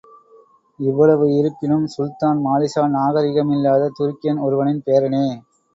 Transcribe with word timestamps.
இவ்வளவு 0.79 1.25
இருப்பினும், 1.33 1.85
சுல்தான் 1.87 2.41
மாலிக்ஷா 2.47 2.85
நாகரிக 2.97 3.43
மில்லாத 3.43 3.93
துருக்கியன் 3.99 4.43
ஒருவனின் 4.47 4.85
பேரனே. 4.87 5.25